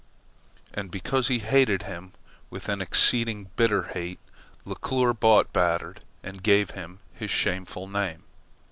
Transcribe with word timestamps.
And 0.73 0.89
because 0.89 1.27
he 1.27 1.37
hated 1.37 1.83
him 1.83 2.13
with 2.49 2.69
an 2.69 2.81
exceeding 2.81 3.51
bitter 3.55 3.83
hate, 3.93 4.17
Leclere 4.65 5.13
bought 5.13 5.53
Batard 5.53 5.99
and 6.23 6.41
gave 6.41 6.71
him 6.71 7.01
his 7.13 7.29
shameful 7.29 7.87
name. 7.87 8.23